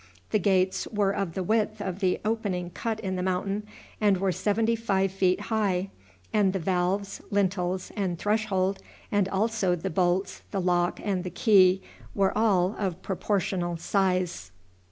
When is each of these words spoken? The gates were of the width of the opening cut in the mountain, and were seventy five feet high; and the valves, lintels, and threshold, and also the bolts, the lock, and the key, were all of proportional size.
The 0.31 0.39
gates 0.39 0.87
were 0.87 1.11
of 1.11 1.35
the 1.35 1.43
width 1.43 1.79
of 1.79 1.99
the 1.99 2.19
opening 2.25 2.71
cut 2.71 2.99
in 3.01 3.17
the 3.17 3.21
mountain, 3.21 3.67
and 4.01 4.17
were 4.17 4.31
seventy 4.31 4.75
five 4.75 5.11
feet 5.11 5.41
high; 5.41 5.91
and 6.33 6.53
the 6.53 6.57
valves, 6.59 7.21
lintels, 7.29 7.91
and 7.95 8.17
threshold, 8.17 8.79
and 9.11 9.29
also 9.29 9.75
the 9.75 9.91
bolts, 9.91 10.41
the 10.49 10.59
lock, 10.59 10.99
and 11.03 11.23
the 11.23 11.29
key, 11.29 11.83
were 12.15 12.35
all 12.35 12.75
of 12.79 13.03
proportional 13.03 13.77
size. 13.77 14.49